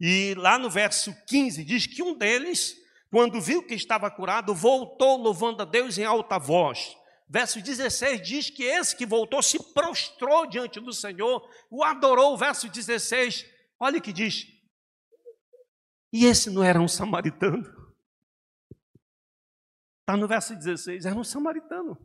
[0.00, 2.76] E lá no verso 15 diz que um deles,
[3.10, 6.96] quando viu que estava curado, voltou louvando a Deus em alta voz.
[7.28, 12.36] Verso 16 diz que esse que voltou se prostrou diante do Senhor, o adorou.
[12.36, 13.44] Verso 16,
[13.80, 14.46] olha que diz.
[16.12, 17.64] E esse não era um samaritano.
[20.00, 21.98] Está no verso 16, era um samaritano.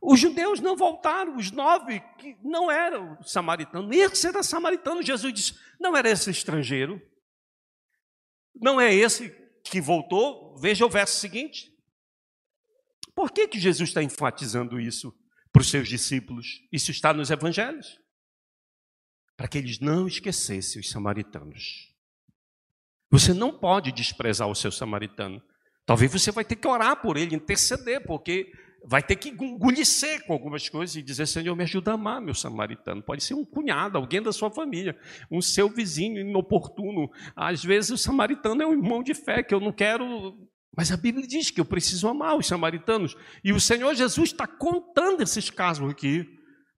[0.00, 3.94] Os judeus não voltaram, os nove que não eram samaritanos.
[3.94, 5.02] Esse era samaritano.
[5.02, 7.00] Jesus disse: não era esse estrangeiro.
[8.54, 9.30] Não é esse
[9.64, 10.56] que voltou.
[10.58, 11.72] Veja o verso seguinte.
[13.14, 15.12] Por que, que Jesus está enfatizando isso
[15.52, 16.60] para os seus discípulos?
[16.72, 17.98] Isso está nos evangelhos.
[19.36, 21.92] Para que eles não esquecessem os samaritanos.
[23.10, 25.42] Você não pode desprezar o seu samaritano.
[25.86, 28.52] Talvez você vai ter que orar por ele, interceder, porque
[28.84, 32.34] vai ter que engolir seco algumas coisas e dizer, Senhor, me ajuda a amar meu
[32.34, 33.02] samaritano.
[33.02, 34.96] Pode ser um cunhado, alguém da sua família,
[35.30, 37.10] um seu vizinho inoportuno.
[37.34, 40.36] Às vezes o samaritano é um irmão de fé que eu não quero
[40.78, 43.16] mas a Bíblia diz que eu preciso amar os samaritanos.
[43.42, 46.24] E o Senhor Jesus está contando esses casos aqui,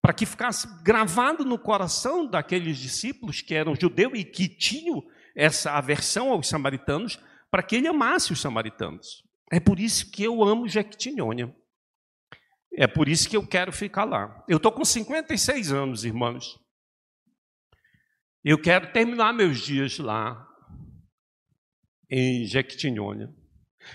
[0.01, 5.03] para que ficasse gravado no coração daqueles discípulos que eram judeus e que tinham
[5.37, 9.23] essa aversão aos samaritanos, para que ele amasse os samaritanos.
[9.53, 11.55] É por isso que eu amo Jequitinhonha.
[12.73, 14.45] É por isso que eu quero ficar lá.
[14.49, 16.59] Eu estou com 56 anos, irmãos.
[18.45, 20.47] Eu quero terminar meus dias lá
[22.09, 23.35] em Jequitinhonha.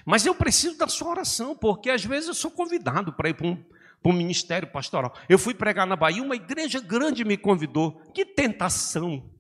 [0.06, 3.48] Mas eu preciso da sua oração, porque às vezes eu sou convidado para ir para
[3.48, 5.18] um, para um ministério pastoral.
[5.30, 8.02] Eu fui pregar na Bahia, uma igreja grande me convidou.
[8.12, 9.32] Que tentação!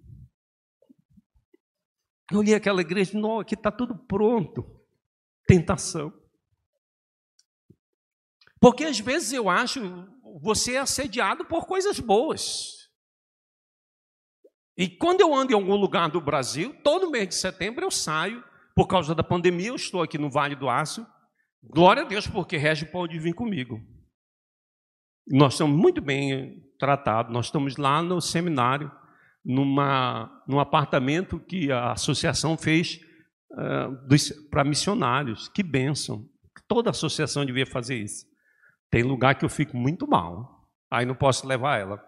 [2.31, 4.65] Eu olhei aquela igreja, não, aqui está tudo pronto.
[5.47, 6.11] Tentação.
[8.59, 10.07] Porque às vezes eu acho
[10.41, 12.89] você é assediado por coisas boas.
[14.77, 18.43] E quando eu ando em algum lugar do Brasil, todo mês de setembro eu saio,
[18.75, 21.07] por causa da pandemia, eu estou aqui no Vale do Aço.
[21.63, 23.79] Glória a Deus, porque Régio pode vir comigo.
[25.25, 28.91] Nós estamos muito bem tratados, nós estamos lá no seminário
[29.43, 32.99] numa, num apartamento que a associação fez
[33.51, 35.47] uh, para missionários.
[35.47, 36.29] Que bênção!
[36.67, 38.25] Toda associação devia fazer isso.
[38.95, 42.01] Tem lugar que eu fico muito mal, aí não posso levar ela.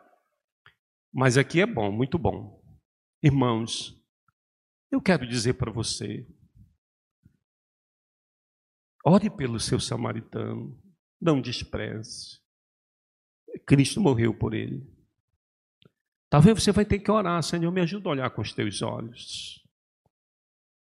[1.13, 2.63] Mas aqui é bom, muito bom.
[3.21, 3.93] Irmãos,
[4.89, 6.25] eu quero dizer para você:
[9.05, 10.81] ore pelo seu samaritano,
[11.19, 12.39] não despreze.
[13.65, 14.89] Cristo morreu por ele.
[16.29, 19.61] Talvez você vai ter que orar, Senhor, me ajuda a olhar com os teus olhos.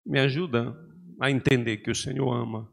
[0.07, 0.77] Me ajuda
[1.21, 2.73] a entender que o Senhor ama.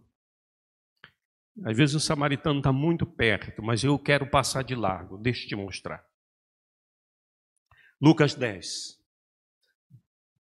[1.63, 5.17] Às vezes o samaritano está muito perto, mas eu quero passar de largo.
[5.17, 6.05] Deixa eu te mostrar.
[8.01, 8.99] Lucas 10.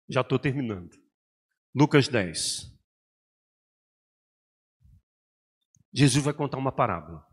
[0.09, 0.97] Já estou terminando.
[1.75, 2.71] Lucas 10.
[5.93, 7.27] Jesus vai contar uma parábola.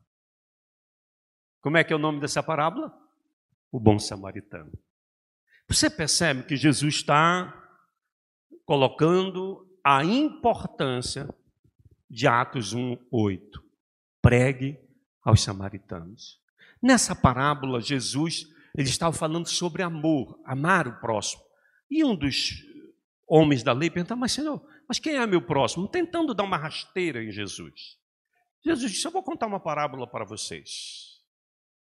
[1.61, 3.07] Como é que é o nome dessa parábola?
[3.71, 4.71] o bom samaritano.
[5.67, 7.53] Você percebe que Jesus está
[8.65, 11.27] colocando a importância
[12.09, 13.63] de Atos 1:8.
[14.27, 14.77] Pregue
[15.23, 16.37] aos samaritanos.
[16.83, 18.43] Nessa parábola, Jesus
[18.77, 21.41] ele estava falando sobre amor, amar o próximo.
[21.89, 22.61] E um dos
[23.25, 25.87] homens da lei pergunta: Mas Senhor, mas quem é meu próximo?
[25.87, 27.97] Tentando dar uma rasteira em Jesus.
[28.65, 31.21] Jesus disse: Eu vou contar uma parábola para vocês.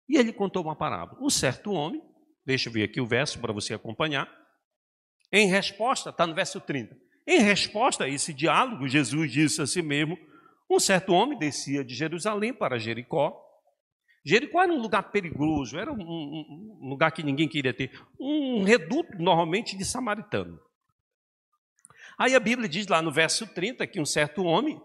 [0.08, 1.20] E ele contou uma parábola.
[1.20, 2.04] Um certo homem,
[2.46, 4.32] deixa eu ver aqui o verso para você acompanhar.
[5.34, 6.96] Em resposta, está no verso 30.
[7.26, 10.16] Em resposta a esse diálogo, Jesus disse a si mesmo:
[10.70, 13.44] Um certo homem descia de Jerusalém para Jericó.
[14.24, 18.64] Jericó era um lugar perigoso, era um, um, um lugar que ninguém queria ter, um
[18.64, 20.60] reduto normalmente de samaritano.
[22.18, 24.82] Aí a Bíblia diz lá no verso 30 que um certo homem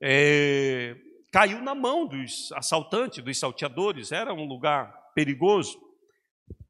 [0.00, 0.94] é,
[1.32, 5.78] caiu na mão dos assaltantes, dos salteadores, era um lugar perigoso.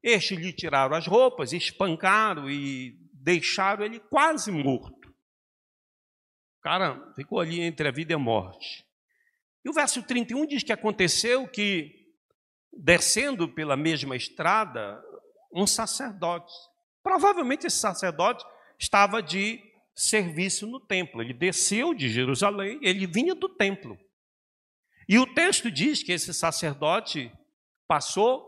[0.02, 5.05] Estes lhe tiraram as roupas, espancaram e deixaram ele quase morto.
[6.66, 8.84] Cara ficou ali entre a vida e a morte.
[9.64, 11.92] E o verso 31 diz que aconteceu que,
[12.72, 15.00] descendo pela mesma estrada,
[15.54, 16.52] um sacerdote,
[17.04, 18.44] provavelmente esse sacerdote
[18.80, 19.62] estava de
[19.94, 21.22] serviço no templo.
[21.22, 23.96] Ele desceu de Jerusalém, ele vinha do templo.
[25.08, 27.32] E o texto diz que esse sacerdote
[27.86, 28.44] passou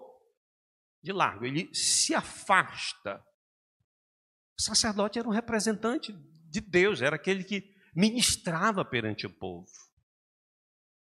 [1.00, 3.24] de largo, ele se afasta.
[4.58, 6.12] O sacerdote era um representante
[6.50, 9.66] de Deus, era aquele que ministrava perante o povo.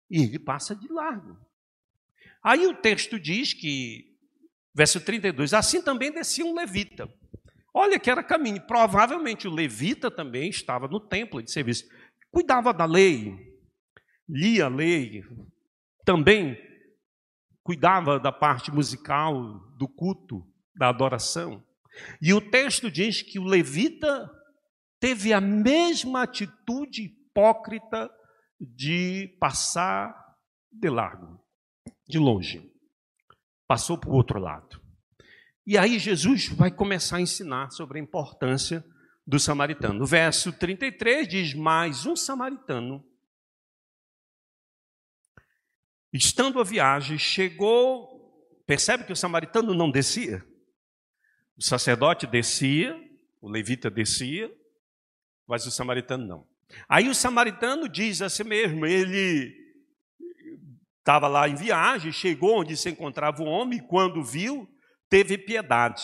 [0.10, 1.38] E ele passa de largo.
[2.44, 4.18] Aí o texto diz que,
[4.76, 7.10] verso 32, assim também descia um levita.
[7.74, 8.62] Olha que era caminho.
[8.68, 11.86] Provavelmente o levita também estava no templo de serviço.
[12.30, 13.36] Cuidava da lei,
[14.28, 15.24] lia a lei,
[16.06, 16.58] também
[17.64, 21.64] cuidava da parte musical, do culto, da adoração.
[22.22, 24.30] E o texto diz que o levita
[25.04, 28.10] teve a mesma atitude hipócrita
[28.58, 30.16] de passar
[30.72, 31.44] de largo,
[32.08, 32.72] de longe.
[33.68, 34.82] Passou para o outro lado.
[35.68, 38.82] E aí Jesus vai começar a ensinar sobre a importância
[39.28, 40.02] do samaritano.
[40.02, 43.06] O verso 33 diz: Mais um samaritano
[46.14, 48.08] Estando a viagem, chegou.
[48.66, 50.48] Percebe que o samaritano não descia?
[51.58, 52.98] O sacerdote descia,
[53.42, 54.50] o levita descia,
[55.48, 56.48] mas o samaritano não.
[56.88, 59.54] Aí o samaritano diz a si mesmo: ele
[61.00, 64.68] estava lá em viagem, chegou onde se encontrava o homem, e quando viu,
[65.10, 66.04] teve piedade,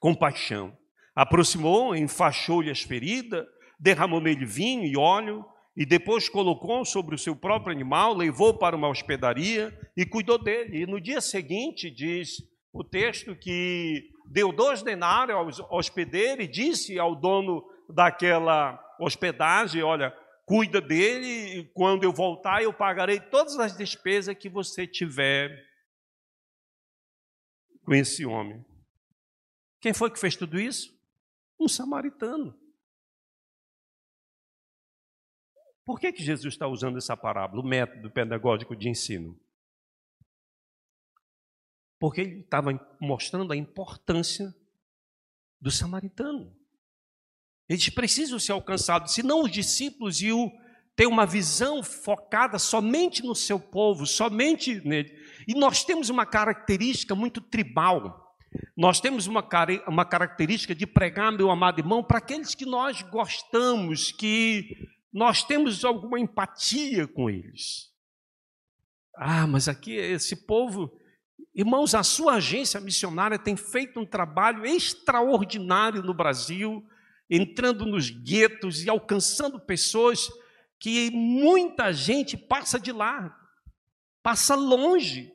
[0.00, 0.76] compaixão.
[1.14, 3.44] Aproximou, enfaixou-lhe as feridas,
[3.78, 5.44] derramou nele vinho e óleo,
[5.76, 10.82] e depois colocou sobre o seu próprio animal, levou para uma hospedaria e cuidou dele.
[10.82, 12.36] E no dia seguinte, diz
[12.72, 20.10] o texto que deu dois denários ao hospedeiro e disse ao dono daquela hospedagem: Olha,
[20.46, 25.64] cuida dele, e quando eu voltar, eu pagarei todas as despesas que você tiver
[27.84, 28.64] com esse homem.
[29.80, 30.98] Quem foi que fez tudo isso?
[31.60, 32.58] Um samaritano.
[35.84, 39.38] Por que, que Jesus está usando essa parábola, o método pedagógico de ensino?
[41.98, 42.70] Porque ele estava
[43.00, 44.54] mostrando a importância
[45.60, 46.54] do samaritano.
[47.68, 50.52] Eles precisam ser alcançados, senão os discípulos iam
[50.96, 55.12] ter uma visão focada somente no seu povo, somente nele.
[55.46, 58.36] E nós temos uma característica muito tribal.
[58.76, 59.44] Nós temos uma,
[59.88, 65.84] uma característica de pregar, meu amado irmão, para aqueles que nós gostamos, que nós temos
[65.84, 67.92] alguma empatia com eles.
[69.16, 70.92] Ah, mas aqui esse povo,
[71.54, 76.84] irmãos, a sua agência missionária tem feito um trabalho extraordinário no Brasil,
[77.28, 80.28] entrando nos guetos e alcançando pessoas
[80.78, 83.34] que muita gente passa de lá,
[84.22, 85.32] passa longe.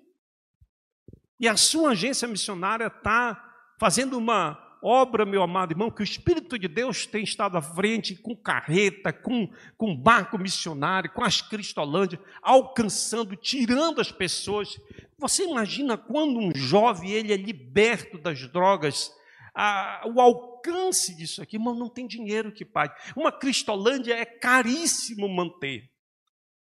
[1.39, 3.45] E a sua agência missionária está
[3.79, 8.15] fazendo uma obra, meu amado irmão, que o Espírito de Deus tem estado à frente
[8.15, 14.79] com carreta, com, com barco missionário, com as Cristolândias, alcançando, tirando as pessoas.
[15.17, 19.11] Você imagina quando um jovem ele é liberto das drogas,
[19.53, 20.48] a, o alcance
[21.15, 22.93] disso aqui, irmão, não tem dinheiro que pague.
[23.15, 25.89] Uma Cristolândia é caríssimo manter.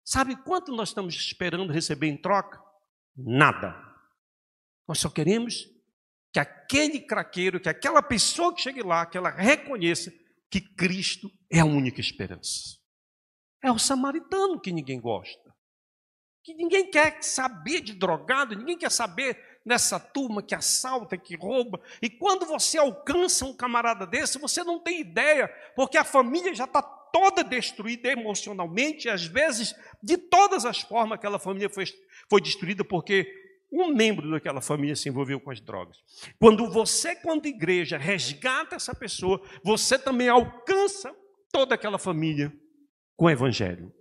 [0.05, 2.61] Sabe quanto nós estamos esperando receber em troca?
[3.17, 3.75] Nada.
[4.87, 5.69] Nós só queremos
[6.33, 10.13] que aquele craqueiro, que aquela pessoa que chegue lá, que ela reconheça
[10.51, 12.79] que Cristo é a única esperança.
[13.63, 15.55] É o samaritano que ninguém gosta.
[16.43, 21.81] Que ninguém quer saber de drogado, ninguém quer saber nessa turma que assalta, que rouba.
[22.01, 26.65] E quando você alcança um camarada desse, você não tem ideia, porque a família já
[26.65, 31.85] está toda destruída emocionalmente, e às vezes, de todas as formas, aquela família foi,
[32.29, 33.27] foi destruída porque
[33.73, 35.97] um membro daquela família se envolveu com as drogas.
[36.39, 41.15] Quando você, quando igreja, resgata essa pessoa, você também alcança
[41.51, 42.53] toda aquela família
[43.17, 43.93] com o evangelho.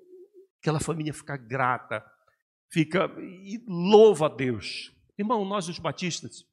[0.60, 2.04] Aquela família fica grata,
[2.70, 4.92] fica e louva a Deus.
[5.18, 6.46] Irmão, nós os batistas,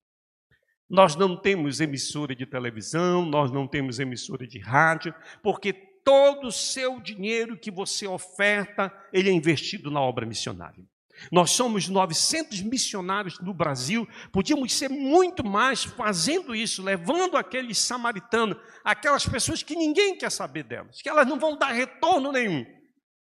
[0.88, 6.52] nós não temos emissora de televisão, nós não temos emissora de rádio, porque todo o
[6.52, 10.82] seu dinheiro que você oferta, ele é investido na obra missionária.
[11.30, 18.56] Nós somos 900 missionários no Brasil, podíamos ser muito mais fazendo isso, levando aqueles samaritanos,
[18.84, 22.64] aquelas pessoas que ninguém quer saber delas, que elas não vão dar retorno nenhum,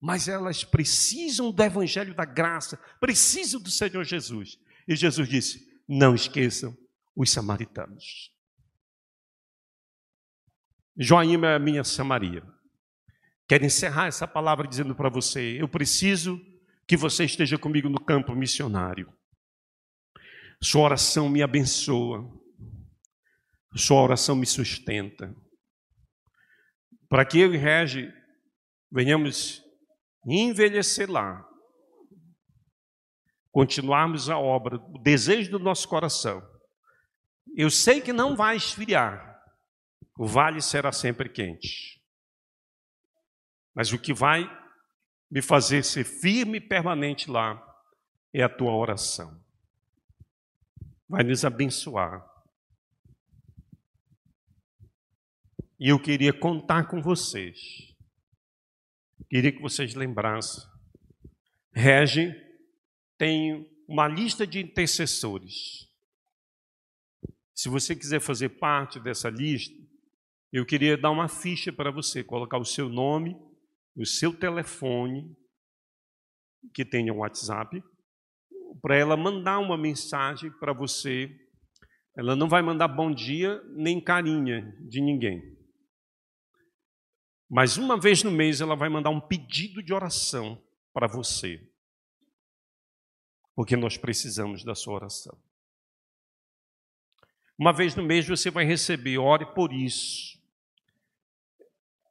[0.00, 4.58] mas elas precisam do evangelho da graça, precisam do Senhor Jesus.
[4.88, 6.74] E Jesus disse: Não esqueçam
[7.14, 8.32] os samaritanos.
[10.96, 12.42] Joaíma é a minha Samaria.
[13.46, 16.40] Quero encerrar essa palavra dizendo para você: eu preciso
[16.86, 19.12] que você esteja comigo no campo missionário.
[20.60, 22.26] Sua oração me abençoa.
[23.76, 25.34] Sua oração me sustenta.
[27.08, 28.12] Para que eu e Regi
[28.90, 29.62] venhamos
[30.26, 31.47] envelhecer lá,
[33.58, 36.48] continuarmos a obra, o desejo do nosso coração.
[37.56, 39.42] Eu sei que não vai esfriar,
[40.16, 42.00] o vale será sempre quente.
[43.74, 44.48] Mas o que vai
[45.28, 47.60] me fazer ser firme e permanente lá
[48.32, 49.44] é a tua oração.
[51.08, 52.24] Vai nos abençoar.
[55.80, 57.58] E eu queria contar com vocês.
[59.28, 60.62] Queria que vocês lembrassem.
[61.72, 62.47] Rege
[63.18, 65.86] tem uma lista de intercessores.
[67.54, 69.74] Se você quiser fazer parte dessa lista,
[70.52, 73.36] eu queria dar uma ficha para você, colocar o seu nome
[73.98, 75.36] o seu telefone,
[76.72, 77.82] que tenha um WhatsApp,
[78.80, 81.28] para ela mandar uma mensagem para você.
[82.16, 85.42] Ela não vai mandar bom dia nem carinha de ninguém.
[87.50, 90.62] Mas uma vez no mês ela vai mandar um pedido de oração
[90.92, 91.60] para você.
[93.58, 95.36] Porque nós precisamos da sua oração.
[97.58, 100.40] Uma vez no mês você vai receber, ore por isso.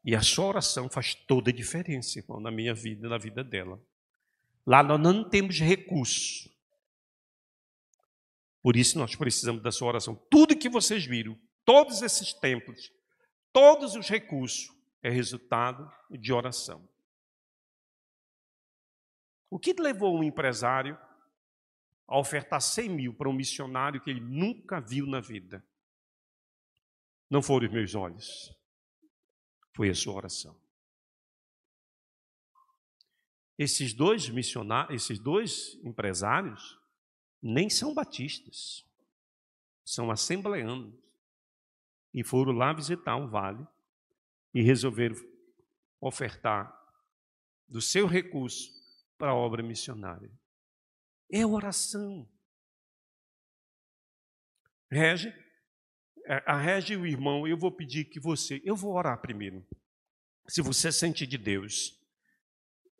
[0.03, 3.45] E a sua oração faz toda a diferença, irmão, na minha vida e na vida
[3.45, 3.81] dela.
[4.65, 6.53] Lá nós não temos recurso.
[8.61, 10.15] Por isso nós precisamos da sua oração.
[10.29, 12.91] Tudo que vocês viram, todos esses templos,
[13.53, 14.69] todos os recursos,
[15.01, 16.85] é resultado de oração.
[19.49, 21.06] O que levou um empresário
[22.07, 25.63] a ofertar 100 mil para um missionário que ele nunca viu na vida?
[27.29, 28.55] Não foram os meus olhos,
[29.75, 30.57] foi a sua oração.
[33.57, 36.79] Esses dois missionários, esses dois empresários,
[37.41, 38.85] nem são batistas,
[39.83, 40.93] são assembleanos.
[42.13, 43.65] e foram lá visitar um vale
[44.53, 45.15] e resolveram
[46.01, 46.73] ofertar
[47.67, 48.71] do seu recurso
[49.17, 50.31] para a obra missionária.
[51.31, 52.27] É oração.
[54.89, 55.33] Rege,
[56.25, 59.65] é, a Rege e o irmão, eu vou pedir que você, eu vou orar primeiro.
[60.47, 61.97] Se você sente de Deus,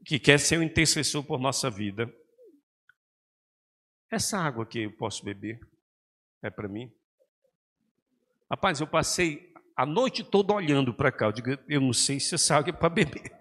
[0.06, 2.14] que quer ser um intercessor por nossa vida,
[4.10, 5.60] essa água aqui eu posso beber?
[6.42, 6.92] É para mim?
[8.50, 11.26] Rapaz, eu passei a noite toda olhando para cá.
[11.26, 13.37] Eu digo, eu não sei se essa água é para beber.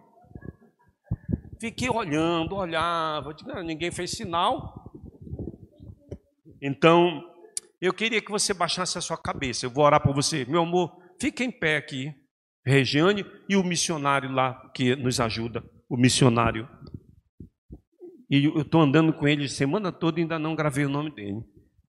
[1.61, 4.93] Fiquei olhando, olhava, não, ninguém fez sinal.
[6.61, 7.23] Então,
[7.81, 9.67] eu queria que você baixasse a sua cabeça.
[9.67, 10.45] Eu vou orar por você.
[10.45, 12.13] Meu amor, fique em pé aqui.
[12.65, 16.69] Regiane e o missionário lá que nos ajuda, o missionário.
[18.29, 21.41] E eu estou andando com ele semana toda e ainda não gravei o nome dele.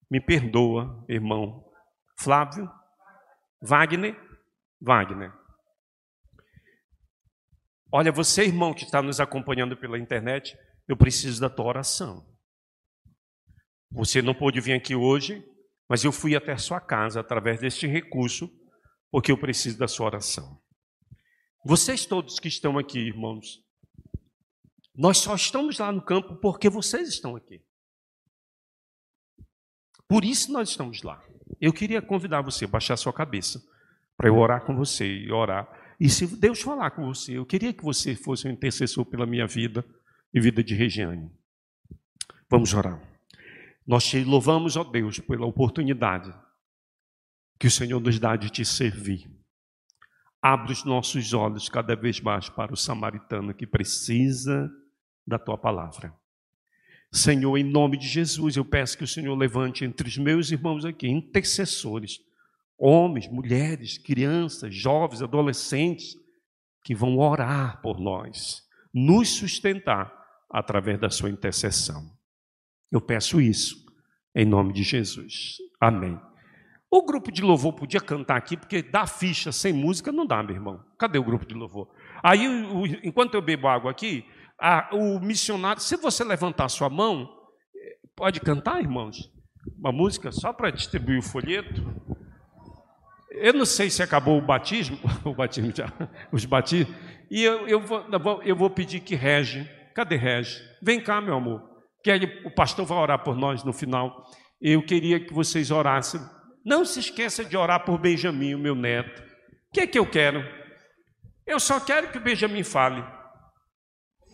[0.09, 1.63] Me perdoa, irmão.
[2.19, 2.69] Flávio?
[3.61, 4.15] Wagner?
[4.79, 5.33] Wagner.
[7.91, 10.57] Olha, você, irmão, que está nos acompanhando pela internet,
[10.87, 12.25] eu preciso da tua oração.
[13.91, 15.43] Você não pôde vir aqui hoje,
[15.89, 18.49] mas eu fui até sua casa através deste recurso,
[19.09, 20.61] porque eu preciso da sua oração.
[21.65, 23.63] Vocês todos que estão aqui, irmãos,
[24.93, 27.61] nós só estamos lá no campo porque vocês estão aqui.
[30.07, 31.21] Por isso nós estamos lá.
[31.61, 33.61] Eu queria convidar você a baixar sua cabeça
[34.17, 35.67] para eu orar com você e orar
[35.99, 39.47] e se Deus falar com você, eu queria que você fosse um intercessor pela minha
[39.47, 39.83] vida
[40.33, 41.31] e vida de Regiane.
[42.49, 43.01] Vamos orar.
[43.85, 46.33] Nós te louvamos, ó Deus, pela oportunidade
[47.59, 49.27] que o Senhor nos dá de te servir.
[50.41, 54.69] Abre os nossos olhos cada vez mais para o samaritano que precisa
[55.25, 56.13] da tua palavra.
[57.11, 60.85] Senhor, em nome de Jesus, eu peço que o Senhor levante entre os meus irmãos
[60.85, 62.19] aqui intercessores
[62.77, 66.15] homens, mulheres, crianças, jovens, adolescentes,
[66.83, 68.61] que vão orar por nós,
[68.93, 70.13] nos sustentar
[70.49, 72.09] através da sua intercessão.
[72.91, 73.75] Eu peço isso
[74.33, 75.57] em nome de Jesus.
[75.81, 76.17] Amém.
[76.89, 80.55] O grupo de louvor podia cantar aqui, porque dar ficha sem música não dá, meu
[80.55, 80.81] irmão.
[80.97, 81.89] Cadê o grupo de louvor?
[82.23, 82.45] Aí,
[83.03, 84.23] enquanto eu bebo água aqui,
[84.57, 87.29] a, o missionário, se você levantar sua mão,
[88.15, 89.29] pode cantar, irmãos?
[89.77, 91.83] Uma música só para distribuir o folheto.
[93.41, 95.91] Eu não sei se acabou o batismo, o batismo já,
[96.31, 96.95] os batismos,
[97.29, 99.69] e eu, eu, vou, eu vou pedir que rege.
[99.93, 100.61] Cadê rege?
[100.81, 101.61] Vem cá, meu amor,
[102.03, 104.23] que ele, o pastor vai orar por nós no final.
[104.61, 106.21] Eu queria que vocês orassem.
[106.65, 109.21] Não se esqueça de orar por Benjamin, o meu neto.
[109.21, 110.43] O que é que eu quero?
[111.45, 113.03] Eu só quero que o Benjamin fale.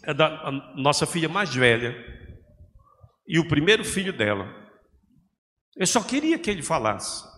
[0.06, 1.96] É da nossa filha mais velha
[3.28, 4.48] e o primeiro filho dela.
[5.78, 7.33] Eu só queria que ele falasse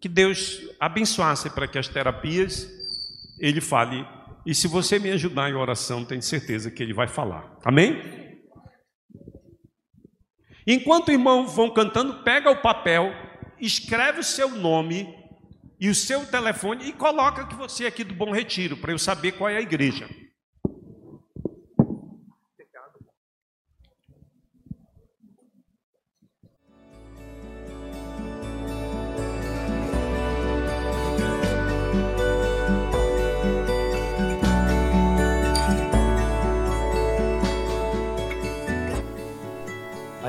[0.00, 2.68] que Deus abençoasse para que as terapias
[3.38, 4.06] ele fale.
[4.46, 7.56] E se você me ajudar em oração, tenho certeza que ele vai falar.
[7.64, 8.00] Amém?
[10.66, 13.12] Enquanto o irmão vão cantando, pega o papel,
[13.60, 15.14] escreve o seu nome
[15.78, 18.98] e o seu telefone e coloca que você é aqui do Bom Retiro, para eu
[18.98, 20.08] saber qual é a igreja.